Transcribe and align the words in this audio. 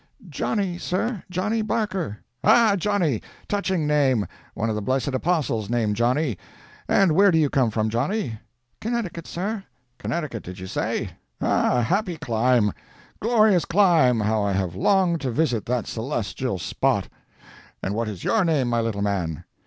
"'Johnny, 0.29 0.79
sir—Johnny 0.79 1.61
Barker.' 1.61 2.17
"'Ah—Johnny. 2.43 3.21
Touching 3.47 3.85
name. 3.85 4.25
One 4.55 4.67
of 4.67 4.73
the 4.73 4.81
blessed 4.81 5.09
apostles 5.09 5.69
named 5.69 5.95
Johnny. 5.95 6.39
And 6.87 7.11
where 7.11 7.29
do 7.29 7.37
you 7.37 7.51
come 7.51 7.69
from, 7.69 7.87
Johnny?' 7.87 8.39
"'Connecticut, 8.79 9.27
sir.' 9.27 9.63
"'Connecticut, 9.99 10.41
did 10.41 10.57
you 10.57 10.65
say? 10.65 11.09
Ah, 11.39 11.81
happy 11.83 12.17
clime—glorious 12.17 13.65
clime 13.65 14.21
how 14.21 14.41
I 14.41 14.53
have 14.53 14.73
longed 14.75 15.21
to 15.21 15.29
visit 15.29 15.67
that 15.67 15.85
celestial 15.85 16.57
spot. 16.57 17.07
And 17.83 17.93
what 17.93 18.07
is 18.09 18.23
your 18.23 18.43
name, 18.43 18.69
my 18.69 18.81
little 18.81 19.03
man?' 19.03 19.43